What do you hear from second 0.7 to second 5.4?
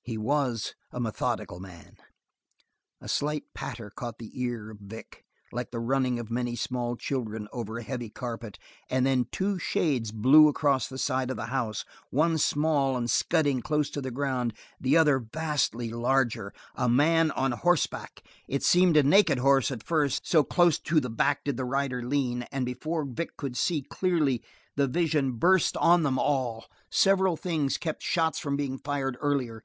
a methodical man. A slight patter caught the ear of Vic,